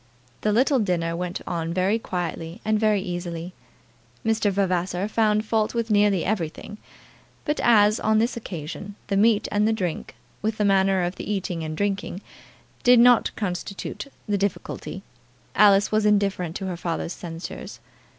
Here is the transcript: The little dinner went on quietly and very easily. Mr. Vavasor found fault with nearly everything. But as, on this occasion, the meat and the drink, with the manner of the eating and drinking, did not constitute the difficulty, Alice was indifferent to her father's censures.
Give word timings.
The 0.41 0.51
little 0.51 0.79
dinner 0.79 1.15
went 1.15 1.41
on 1.45 1.75
quietly 1.99 2.59
and 2.65 2.79
very 2.79 3.03
easily. 3.03 3.53
Mr. 4.25 4.49
Vavasor 4.49 5.07
found 5.07 5.45
fault 5.45 5.75
with 5.75 5.91
nearly 5.91 6.25
everything. 6.25 6.79
But 7.45 7.59
as, 7.61 7.99
on 7.99 8.17
this 8.17 8.35
occasion, 8.35 8.95
the 9.09 9.15
meat 9.15 9.47
and 9.51 9.67
the 9.67 9.71
drink, 9.73 10.15
with 10.41 10.57
the 10.57 10.65
manner 10.65 11.03
of 11.03 11.17
the 11.17 11.31
eating 11.31 11.61
and 11.63 11.77
drinking, 11.77 12.21
did 12.81 12.99
not 12.99 13.29
constitute 13.35 14.07
the 14.27 14.39
difficulty, 14.39 15.03
Alice 15.53 15.91
was 15.91 16.03
indifferent 16.03 16.55
to 16.55 16.65
her 16.65 16.77
father's 16.77 17.13
censures. 17.13 17.79